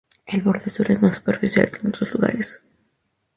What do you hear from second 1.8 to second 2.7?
en otros lugares.